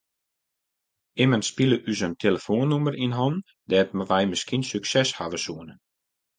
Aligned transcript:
Immen 1.25 1.43
spile 1.49 1.77
ús 1.91 1.99
in 2.07 2.13
telefoannûmer 2.23 2.95
yn 3.03 3.15
hannen 3.19 3.45
dêr't 3.69 3.93
wy 4.11 4.21
miskien 4.31 4.63
sukses 4.71 5.09
hawwe 5.17 5.39
soene. 5.45 5.75